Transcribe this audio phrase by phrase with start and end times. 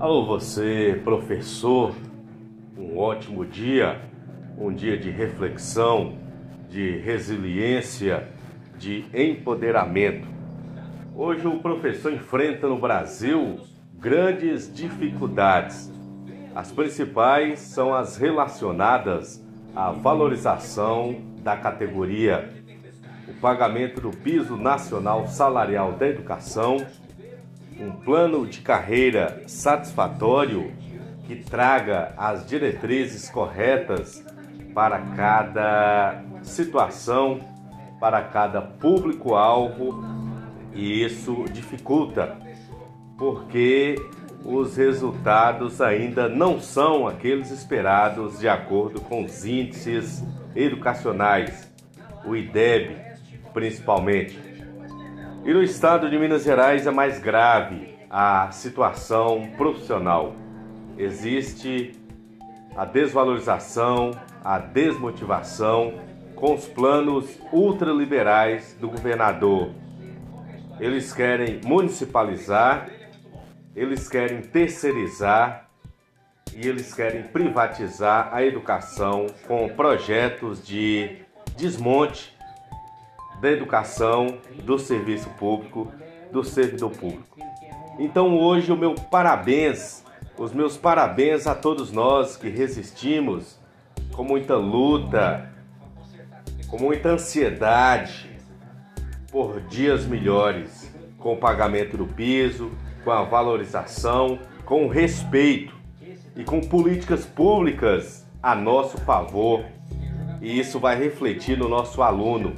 [0.00, 1.92] Alô, você, professor,
[2.78, 4.00] um ótimo dia,
[4.56, 6.16] um dia de reflexão,
[6.70, 8.28] de resiliência,
[8.78, 10.24] de empoderamento.
[11.16, 13.58] Hoje o professor enfrenta no Brasil
[13.92, 15.92] grandes dificuldades.
[16.54, 19.44] As principais são as relacionadas
[19.74, 22.48] à valorização da categoria,
[23.26, 26.86] o pagamento do piso nacional salarial da educação
[27.78, 30.72] um plano de carreira satisfatório
[31.24, 34.24] que traga as diretrizes corretas
[34.74, 37.40] para cada situação,
[38.00, 40.02] para cada público-alvo,
[40.72, 42.36] e isso dificulta,
[43.16, 43.96] porque
[44.44, 51.70] os resultados ainda não são aqueles esperados de acordo com os índices educacionais,
[52.24, 52.96] o IDEB
[53.52, 54.38] principalmente.
[55.44, 60.34] E no estado de Minas Gerais é mais grave a situação profissional.
[60.98, 61.92] Existe
[62.76, 64.10] a desvalorização,
[64.44, 65.94] a desmotivação
[66.34, 69.70] com os planos ultraliberais do governador.
[70.78, 72.88] Eles querem municipalizar,
[73.74, 75.68] eles querem terceirizar
[76.54, 81.16] e eles querem privatizar a educação com projetos de
[81.56, 82.37] desmonte
[83.40, 85.92] da educação, do serviço público,
[86.32, 87.38] do servidor público.
[87.98, 90.04] Então hoje o meu parabéns,
[90.36, 93.58] os meus parabéns a todos nós que resistimos
[94.12, 95.50] com muita luta,
[96.68, 98.28] com muita ansiedade
[99.30, 102.70] por dias melhores, com o pagamento do piso,
[103.04, 105.74] com a valorização, com o respeito
[106.36, 109.64] e com políticas públicas a nosso favor.
[110.40, 112.56] E isso vai refletir no nosso aluno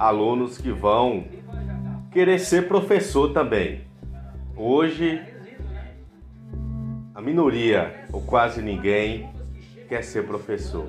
[0.00, 1.26] alunos que vão
[2.10, 3.82] querer ser professor também.
[4.56, 5.20] Hoje,
[7.14, 9.28] a minoria, ou quase ninguém,
[9.90, 10.88] quer ser professor.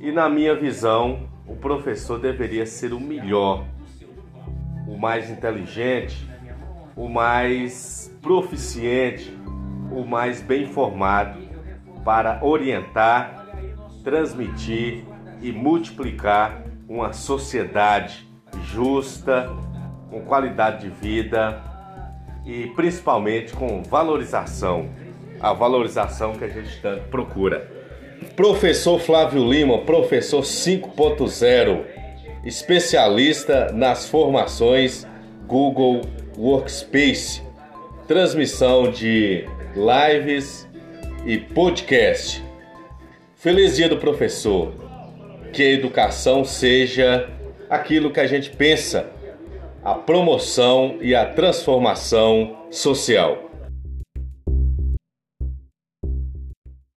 [0.00, 3.64] E na minha visão, o professor deveria ser o melhor,
[4.88, 6.28] o mais inteligente,
[6.96, 9.38] o mais proficiente,
[9.92, 11.38] o mais bem formado
[12.04, 13.46] para orientar,
[14.02, 15.04] transmitir
[15.40, 16.63] e multiplicar
[16.94, 18.24] uma sociedade
[18.72, 19.50] justa,
[20.08, 21.60] com qualidade de vida
[22.46, 24.88] e principalmente com valorização,
[25.40, 27.68] a valorização que a gente tanto procura.
[28.36, 31.84] Professor Flávio Lima, professor 5.0,
[32.44, 35.04] especialista nas formações
[35.48, 36.02] Google
[36.38, 37.42] Workspace,
[38.06, 39.44] transmissão de
[39.74, 40.68] lives
[41.26, 42.44] e podcast.
[43.34, 44.83] Feliz dia do professor
[45.54, 47.28] que a educação seja
[47.70, 49.06] aquilo que a gente pensa,
[49.84, 53.50] a promoção e a transformação social.